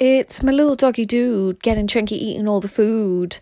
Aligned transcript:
it's 0.00 0.42
my 0.42 0.50
little 0.50 0.76
doggy 0.76 1.04
dude 1.04 1.62
getting 1.62 1.86
chunky 1.86 2.16
eating 2.16 2.48
all 2.48 2.60
the 2.60 2.68
food. 2.68 3.38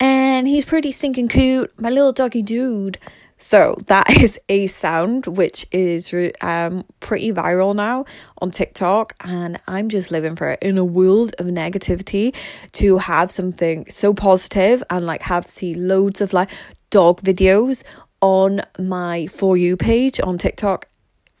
And 0.00 0.48
he's 0.48 0.64
pretty 0.64 0.92
stinking 0.92 1.28
cute, 1.28 1.70
my 1.78 1.90
little 1.90 2.12
doggy 2.12 2.40
dude. 2.40 2.98
So 3.36 3.76
that 3.86 4.10
is 4.20 4.40
a 4.48 4.66
sound 4.66 5.26
which 5.26 5.66
is 5.70 6.14
um 6.40 6.84
pretty 7.00 7.32
viral 7.32 7.76
now 7.76 8.06
on 8.40 8.50
TikTok 8.50 9.14
and 9.20 9.60
I'm 9.66 9.90
just 9.90 10.10
living 10.10 10.36
for 10.36 10.48
it 10.52 10.62
in 10.62 10.78
a 10.78 10.84
world 10.84 11.34
of 11.38 11.46
negativity 11.46 12.34
to 12.72 12.96
have 12.96 13.30
something 13.30 13.88
so 13.90 14.14
positive 14.14 14.82
and 14.88 15.04
like 15.04 15.22
have 15.22 15.46
see 15.46 15.74
loads 15.74 16.22
of 16.22 16.32
like 16.32 16.50
dog 16.88 17.20
videos 17.20 17.82
on 18.22 18.62
my 18.78 19.26
for 19.26 19.56
you 19.56 19.76
page 19.76 20.18
on 20.20 20.38
TikTok 20.38 20.86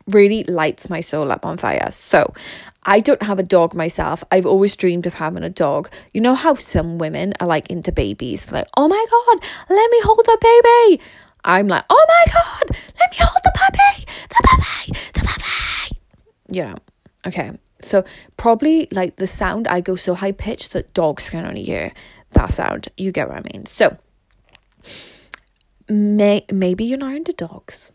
really 0.06 0.44
lights 0.44 0.90
my 0.90 1.00
soul 1.00 1.30
up 1.32 1.46
on 1.46 1.56
fire. 1.56 1.90
So, 1.92 2.32
I 2.84 3.00
don't 3.00 3.22
have 3.22 3.38
a 3.38 3.42
dog 3.42 3.74
myself. 3.74 4.24
I've 4.30 4.46
always 4.46 4.76
dreamed 4.76 5.06
of 5.06 5.14
having 5.14 5.42
a 5.42 5.50
dog. 5.50 5.90
You 6.14 6.20
know 6.20 6.34
how 6.34 6.54
some 6.54 6.98
women 6.98 7.34
are 7.40 7.46
like 7.46 7.70
into 7.70 7.92
babies, 7.92 8.50
like, 8.50 8.68
oh 8.76 8.88
my 8.88 9.06
god, 9.10 9.48
let 9.68 9.90
me 9.90 10.00
hold 10.02 10.24
the 10.24 10.38
baby. 10.40 11.02
I'm 11.44 11.68
like, 11.68 11.84
oh 11.90 12.06
my 12.08 12.32
god, 12.32 12.76
let 12.98 13.10
me 13.10 13.18
hold 13.20 13.40
the 13.44 13.52
puppy, 13.54 14.06
the 14.28 14.42
puppy, 14.44 15.00
the 15.14 15.26
puppy. 15.26 16.00
You 16.50 16.64
know, 16.64 16.74
okay. 17.26 17.58
So 17.82 18.04
probably 18.36 18.88
like 18.90 19.16
the 19.16 19.26
sound, 19.26 19.68
I 19.68 19.80
go 19.80 19.96
so 19.96 20.14
high 20.14 20.32
pitched 20.32 20.72
that 20.72 20.92
dogs 20.92 21.30
can 21.30 21.46
only 21.46 21.62
hear 21.62 21.92
that 22.32 22.52
sound. 22.52 22.88
You 22.96 23.12
get 23.12 23.28
what 23.28 23.38
I 23.38 23.42
mean? 23.52 23.66
So 23.66 23.96
may 25.88 26.44
maybe 26.52 26.84
you're 26.84 26.98
not 26.98 27.14
into 27.14 27.32
dogs. 27.32 27.92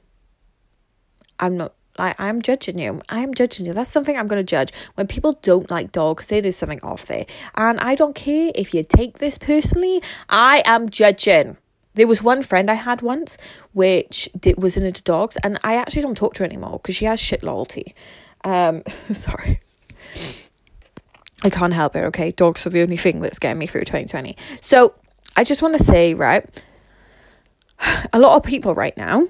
I'm 1.40 1.58
not 1.58 1.74
like 1.98 2.20
I'm 2.20 2.42
judging 2.42 2.80
you. 2.80 3.02
I'm 3.10 3.34
judging 3.34 3.66
you. 3.66 3.74
That's 3.74 3.90
something 3.90 4.18
I'm 4.18 4.28
gonna 4.28 4.44
judge. 4.44 4.72
When 4.96 5.08
people 5.08 5.34
don't 5.42 5.70
like 5.70 5.92
dogs, 5.92 6.28
there 6.28 6.46
is 6.46 6.56
something 6.56 6.82
off 6.82 7.06
there. 7.06 7.26
And 7.56 7.80
I 7.80 7.96
don't 7.96 8.16
care 8.16 8.52
if 8.56 8.74
you 8.74 8.84
take 8.84 9.20
this 9.20 9.38
personally, 9.38 10.02
I 10.30 10.64
am 10.66 10.90
judging. 10.90 11.58
There 11.96 12.08
was 12.08 12.22
one 12.22 12.44
friend 12.44 12.70
I 12.70 12.74
had 12.76 13.02
once 13.02 13.38
which 13.72 14.30
did, 14.38 14.62
was 14.62 14.78
into 14.78 15.02
dogs, 15.04 15.38
and 15.44 15.60
I 15.64 15.76
actually 15.76 16.02
don't 16.02 16.18
talk 16.18 16.34
to 16.36 16.44
her 16.44 16.46
anymore 16.46 16.80
because 16.80 16.96
she 16.96 17.06
has 17.06 17.20
shit 17.20 17.42
loyalty. 17.42 17.96
Um, 18.44 18.84
sorry. 19.14 19.62
I 21.44 21.50
can't 21.50 21.74
help 21.74 21.96
it, 21.96 22.04
okay? 22.06 22.32
Dogs 22.32 22.66
are 22.66 22.70
the 22.70 22.82
only 22.82 22.98
thing 22.98 23.20
that's 23.20 23.40
getting 23.40 23.60
me 23.60 23.68
through 23.68 23.82
2020. 23.82 24.36
So 24.62 24.94
I 25.36 25.44
just 25.44 25.62
want 25.62 25.78
to 25.78 25.84
say, 25.84 26.14
right, 26.14 26.48
a 28.14 28.20
lot 28.20 28.36
of 28.36 28.44
people 28.44 28.74
right 28.74 28.96
now, 28.98 29.28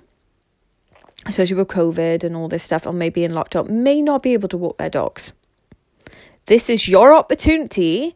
especially 1.26 1.56
with 1.56 1.68
COVID 1.68 2.23
and 2.23 2.36
all 2.36 2.48
this 2.48 2.64
stuff, 2.64 2.86
or 2.86 2.94
maybe 2.94 3.23
in 3.23 3.31
lockdown, 3.31 3.70
may 3.70 4.02
not 4.02 4.23
be 4.23 4.34
able 4.34 4.50
to 4.50 4.58
walk 4.58 4.78
their 4.78 4.90
dogs. 4.90 5.34
This 6.45 6.70
is 6.70 6.88
your 6.88 7.14
opportunity 7.14 8.16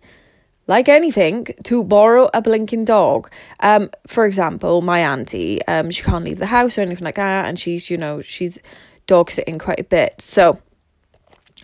like 0.69 0.87
anything, 0.87 1.47
to 1.63 1.83
borrow 1.83 2.29
a 2.31 2.43
blinking 2.43 2.85
dog. 2.85 3.27
Um, 3.59 3.89
for 4.05 4.27
example, 4.27 4.81
my 4.83 4.99
auntie, 4.99 5.65
um, 5.65 5.89
she 5.89 6.03
can't 6.03 6.23
leave 6.23 6.37
the 6.37 6.45
house 6.45 6.77
or 6.77 6.81
anything 6.81 7.05
like 7.05 7.15
that, 7.15 7.45
and 7.45 7.59
she's, 7.59 7.89
you 7.89 7.97
know, 7.97 8.21
she's 8.21 8.59
dog 9.07 9.31
sitting 9.31 9.57
quite 9.57 9.79
a 9.79 9.83
bit. 9.83 10.21
So 10.21 10.61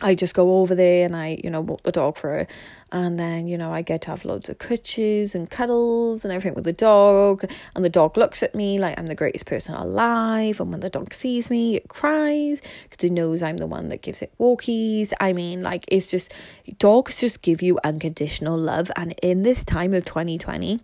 I 0.02 0.14
just 0.14 0.34
go 0.34 0.60
over 0.60 0.76
there 0.76 1.06
and 1.06 1.16
I, 1.16 1.40
you 1.42 1.50
know, 1.50 1.62
walk 1.62 1.84
the 1.84 1.92
dog 1.92 2.18
for 2.18 2.30
her. 2.30 2.48
And 2.92 3.18
then, 3.18 3.48
you 3.48 3.58
know, 3.58 3.74
I 3.74 3.82
get 3.82 4.02
to 4.02 4.12
have 4.12 4.26
loads 4.26 4.50
of 4.50 4.58
coochies 4.58 5.34
and 5.34 5.50
cuddles 5.50 6.26
and 6.26 6.34
everything 6.34 6.54
with 6.54 6.66
the 6.66 6.74
dog. 6.74 7.50
And 7.76 7.86
the 7.86 7.90
dog 7.90 8.18
looks 8.18 8.44
at 8.44 8.54
me 8.54 8.78
like 8.78 9.00
I'm 9.00 9.08
the 9.08 9.16
greatest 9.16 9.46
person 9.46 9.74
alive. 9.74 10.60
And 10.60 10.72
when 10.72 10.82
the 10.82 10.90
dog 10.90 11.14
sees 11.14 11.50
me, 11.50 11.78
it 11.78 11.88
cries 11.88 12.62
because 12.90 13.06
it 13.06 13.14
knows 13.14 13.42
I'm 13.42 13.58
the 13.58 13.68
one 13.68 13.88
that 13.90 14.02
gives 14.02 14.22
it 14.22 14.34
walkies. 14.38 15.14
I 15.20 15.32
mean, 15.32 15.64
like, 15.64 15.86
it's 15.88 16.12
just, 16.12 16.34
dogs 16.78 17.20
just 17.22 17.42
give 17.42 17.62
you 17.62 17.80
unconditional 17.84 18.58
love. 18.58 18.92
And 18.98 19.16
in 19.22 19.44
this 19.44 19.64
time 19.64 19.94
of 19.94 20.04
2020, 20.04 20.82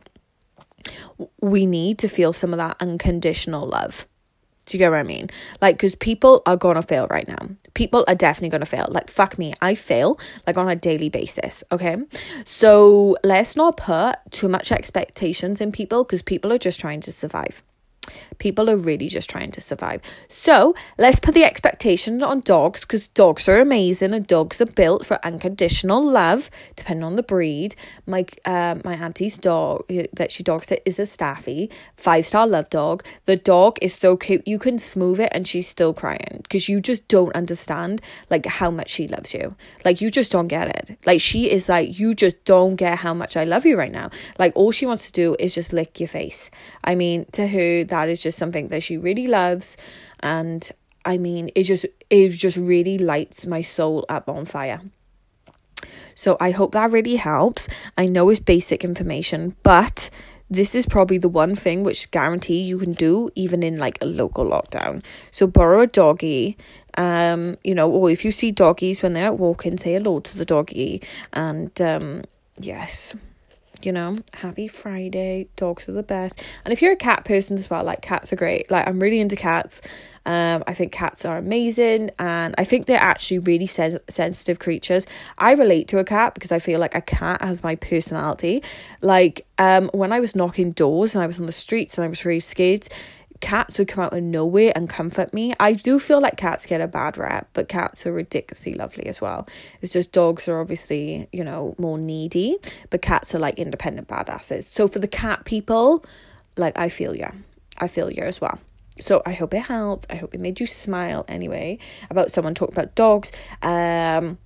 we 1.42 1.66
need 1.66 1.98
to 2.00 2.08
feel 2.08 2.32
some 2.32 2.54
of 2.54 2.58
that 2.58 2.78
unconditional 2.80 3.68
love. 3.68 4.08
Do 4.66 4.78
you 4.78 4.80
get 4.80 4.92
what 4.92 5.00
I 5.00 5.04
mean? 5.04 5.30
Like, 5.62 5.78
because 5.78 5.96
people 5.96 6.42
are 6.46 6.56
gonna 6.56 6.82
fail 6.82 7.08
right 7.08 7.28
now. 7.28 7.50
People 7.74 8.06
are 8.08 8.16
definitely 8.16 8.50
gonna 8.50 8.66
fail. 8.66 8.88
Like, 8.90 9.10
fuck 9.10 9.38
me, 9.38 9.54
I 9.62 9.76
fail 9.76 10.20
like 10.46 10.58
on 10.58 10.70
a 10.70 10.76
daily 10.76 11.10
basis. 11.10 11.64
Okay, 11.72 11.98
so 12.46 13.18
let's 13.24 13.56
not 13.56 13.78
put 13.78 14.18
too 14.32 14.48
much 14.48 14.72
expectations 14.72 15.62
in 15.62 15.72
people 15.72 16.04
because 16.04 16.22
people 16.22 16.54
are 16.54 16.58
just 16.58 16.80
trying 16.80 17.02
to 17.02 17.12
survive. 17.12 17.64
People 18.38 18.70
are 18.70 18.78
really 18.78 19.08
just 19.08 19.30
trying 19.30 19.52
to 19.52 19.62
survive. 19.62 20.02
So 20.30 20.76
let's 20.98 21.20
put 21.20 21.34
the 21.34 21.44
expectation 21.44 22.24
on 22.24 22.42
dogs 22.42 22.82
because 22.82 23.08
dogs 23.10 23.48
are 23.48 23.60
amazing 23.60 24.14
and 24.14 24.26
dogs 24.26 24.60
are 24.62 24.66
built 24.66 25.06
for 25.06 25.20
unconditional 25.24 26.04
love, 26.04 26.50
depending 26.76 27.04
on 27.04 27.16
the 27.16 27.24
breed. 27.24 27.76
My 28.06 28.26
uh, 28.46 28.76
my 28.84 28.96
auntie's 28.96 29.38
dog 29.38 29.88
that 30.14 30.32
she 30.32 30.44
dogs 30.44 30.72
it 30.72 30.82
is 30.86 31.00
a 31.00 31.06
staffy, 31.06 31.70
five 31.96 32.26
star 32.26 32.48
love 32.48 32.70
dog. 32.70 33.04
The 33.26 33.36
dog 33.36 33.78
is 33.82 33.94
so 33.94 34.18
cute. 34.18 34.48
You 34.48 34.60
can 34.60 34.80
smooth 34.80 35.20
it 35.20 35.30
and 35.32 35.48
she's 35.48 35.68
still 35.68 35.94
crying 35.94 36.40
because 36.44 36.70
you 36.70 36.82
just 36.82 37.08
don't 37.08 37.36
understand 37.36 38.02
like 38.30 38.46
how 38.46 38.72
much 38.72 38.90
she 38.90 39.08
loves 39.08 39.34
you. 39.34 39.56
Like 39.86 40.02
you 40.02 40.12
just 40.12 40.32
don't 40.32 40.48
get 40.48 40.68
it. 40.68 40.98
Like 41.06 41.22
she 41.22 41.52
is 41.52 41.70
like 41.70 42.00
you 42.00 42.14
just 42.14 42.44
don't 42.46 42.76
get 42.76 43.00
how 43.00 43.14
much 43.14 43.38
I 43.38 43.44
love 43.44 43.66
you 43.66 43.78
right 43.78 43.92
now. 43.92 44.10
Like 44.38 44.54
all 44.56 44.72
she 44.72 44.86
wants 44.86 45.06
to 45.08 45.12
do 45.12 45.36
is 45.40 45.56
just 45.56 45.74
lick 45.74 46.00
your 46.00 46.08
face. 46.08 46.50
I 46.84 46.96
mean, 46.96 47.26
to 47.34 47.48
her 47.48 47.84
that 48.02 48.10
is 48.10 48.24
just 48.24 48.38
something 48.38 48.70
that 48.70 48.82
she 48.82 48.98
really 48.98 49.28
loves 49.28 49.78
and 50.22 50.72
I 51.06 51.18
mean 51.18 51.52
it 51.54 51.64
just 51.64 51.86
it 52.10 52.30
just 52.30 52.58
really 52.58 52.98
lights 52.98 53.46
my 53.46 53.62
soul 53.62 54.06
up 54.10 54.28
on 54.28 54.46
fire. 54.46 54.82
So 56.16 56.38
I 56.40 56.52
hope 56.52 56.74
that 56.74 56.92
really 56.92 57.16
helps. 57.16 57.68
I 57.98 58.06
know 58.06 58.30
it's 58.30 58.40
basic 58.40 58.84
information, 58.84 59.56
but 59.64 60.10
this 60.50 60.76
is 60.76 60.86
probably 60.86 61.18
the 61.18 61.30
one 61.30 61.56
thing 61.56 61.84
which 61.84 62.12
guarantee 62.12 62.62
you 62.62 62.78
can 62.78 62.94
do 62.94 63.30
even 63.36 63.64
in 63.64 63.78
like 63.78 63.98
a 64.02 64.06
local 64.06 64.46
lockdown. 64.46 65.04
So 65.32 65.48
borrow 65.48 65.82
a 65.82 65.88
doggy, 65.88 66.58
um, 66.98 67.58
you 67.64 67.74
know, 67.74 67.90
or 67.90 68.10
if 68.12 68.26
you 68.26 68.32
see 68.32 68.52
doggies 68.52 69.02
when 69.02 69.14
they're 69.14 69.28
out 69.28 69.40
walking, 69.40 69.78
say 69.78 69.94
hello 69.94 70.20
to 70.20 70.38
the 70.38 70.46
doggy. 70.46 71.02
And 71.34 71.80
um, 71.82 72.24
yes, 72.60 73.16
you 73.86 73.92
know, 73.92 74.18
happy 74.34 74.68
Friday. 74.68 75.48
Dogs 75.56 75.88
are 75.90 75.94
the 75.94 76.04
best. 76.04 76.44
And 76.66 76.72
if 76.72 76.82
you're 76.82 76.94
a 76.94 76.98
cat 76.98 77.26
person 77.26 77.58
as 77.58 77.70
well, 77.70 77.84
like 77.84 78.02
cats 78.02 78.32
are 78.32 78.36
great. 78.36 78.70
Like 78.70 78.88
I'm 78.88 79.00
really 79.00 79.20
into 79.20 79.36
cats. 79.36 79.82
Um, 80.26 80.64
I 80.68 80.76
think 80.76 80.92
cats 80.92 81.26
are 81.26 81.38
amazing, 81.38 82.12
and 82.20 82.54
I 82.58 82.64
think 82.64 82.86
they're 82.86 83.00
actually 83.00 83.40
really 83.40 83.66
sen- 83.66 84.00
sensitive 84.08 84.60
creatures. 84.60 85.08
I 85.40 85.54
relate 85.54 85.88
to 85.88 85.98
a 85.98 86.04
cat 86.04 86.36
because 86.36 86.52
I 86.52 86.60
feel 86.60 86.80
like 86.80 86.94
a 86.94 87.02
cat 87.02 87.42
has 87.42 87.64
my 87.64 87.76
personality. 87.76 88.62
Like 89.02 89.48
um, 89.58 89.90
when 89.94 90.12
I 90.12 90.20
was 90.20 90.36
knocking 90.36 90.72
doors 90.72 91.16
and 91.16 91.24
I 91.24 91.28
was 91.28 91.40
on 91.40 91.48
the 91.48 91.52
streets 91.52 91.98
and 91.98 92.06
I 92.06 92.08
was 92.08 92.24
really 92.24 92.40
scared, 92.40 92.88
cats 93.42 93.78
would 93.78 93.88
come 93.88 94.04
out 94.06 94.14
of 94.14 94.24
nowhere 94.24 94.72
and 94.76 94.88
comfort 94.88 95.34
me. 95.34 95.54
I 95.60 95.74
do 95.74 96.00
feel 96.00 96.22
like 96.22 96.38
cats 96.38 96.66
get 96.66 96.80
a 96.80 96.88
bad 96.88 97.18
rap, 97.18 97.50
but 97.54 97.68
cats 97.68 98.06
are 98.06 98.14
ridiculously 98.14 98.74
lovely 98.76 99.08
as 99.08 99.20
well. 99.20 99.48
It's 99.82 99.92
just 99.92 100.12
dogs 100.12 100.48
are 100.48 100.62
obviously, 100.62 101.28
you 101.32 101.44
know, 101.44 101.76
more 101.78 101.98
needy, 101.98 102.58
but 102.90 103.02
cats 103.02 103.36
are 103.36 103.40
like 103.40 103.60
independent 103.60 104.08
badasses. 104.08 104.64
So 104.64 104.88
for 104.88 105.00
the 105.00 105.08
cat 105.08 105.44
people, 105.44 106.06
like 106.56 106.78
I 106.78 106.90
feel 106.90 107.16
you. 107.16 107.28
I 107.78 107.88
feel 107.88 108.12
you 108.12 108.24
as 108.24 108.40
well. 108.40 108.60
So 109.00 109.22
I 109.26 109.34
hope 109.34 109.54
it 109.54 109.64
helped. 109.64 110.06
I 110.10 110.16
hope 110.16 110.34
it 110.34 110.40
made 110.40 110.60
you 110.60 110.68
smile 110.68 111.26
anyway 111.28 111.80
about 112.10 112.32
someone 112.32 112.54
talking 112.54 112.76
about 112.76 112.96
dogs. 112.96 113.32
Um 113.62 114.38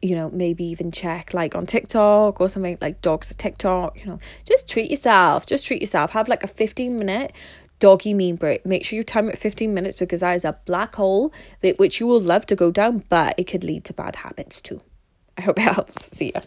you 0.00 0.14
know, 0.14 0.30
maybe 0.30 0.64
even 0.64 0.92
check 0.92 1.34
like 1.34 1.56
on 1.56 1.66
TikTok 1.66 2.40
or 2.40 2.48
something 2.48 2.78
like 2.80 3.02
dogs 3.02 3.32
at 3.32 3.38
TikTok, 3.38 3.98
you 3.98 4.06
know, 4.06 4.20
just 4.44 4.68
treat 4.68 4.92
yourself. 4.92 5.44
Just 5.44 5.66
treat 5.66 5.80
yourself. 5.80 6.12
Have 6.12 6.28
like 6.28 6.44
a 6.44 6.46
15 6.46 6.96
minute 6.96 7.32
doggy 7.78 8.14
mean 8.14 8.36
break. 8.36 8.64
Make 8.66 8.84
sure 8.84 8.96
you 8.96 9.04
time 9.04 9.28
it 9.28 9.38
15 9.38 9.72
minutes 9.72 9.96
because 9.96 10.20
that 10.20 10.34
is 10.36 10.44
a 10.44 10.58
black 10.66 10.96
hole 10.96 11.32
that 11.62 11.78
which 11.78 12.00
you 12.00 12.06
will 12.06 12.20
love 12.20 12.46
to 12.46 12.56
go 12.56 12.70
down, 12.70 13.04
but 13.08 13.34
it 13.38 13.44
could 13.44 13.64
lead 13.64 13.84
to 13.86 13.92
bad 13.92 14.16
habits 14.16 14.60
too. 14.60 14.80
I 15.36 15.42
hope 15.42 15.58
it 15.58 15.62
helps. 15.72 16.16
See 16.16 16.32
ya. 16.34 16.42